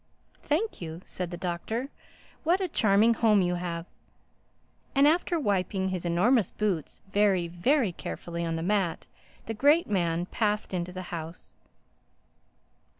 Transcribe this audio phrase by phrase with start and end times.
[0.41, 1.89] "Thank you!" said the Doctor.
[2.43, 3.85] "What a charming home you have!"
[4.95, 9.05] And after wiping his enormous boots very, very carefully on the mat,
[9.45, 11.53] the great man passed into the house.